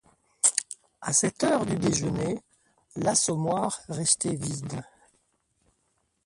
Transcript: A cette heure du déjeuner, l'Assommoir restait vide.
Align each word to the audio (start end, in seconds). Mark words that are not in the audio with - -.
A 1.01 1.13
cette 1.13 1.43
heure 1.43 1.67
du 1.67 1.75
déjeuner, 1.77 2.41
l'Assommoir 2.95 3.79
restait 3.87 4.33
vide. 4.33 4.81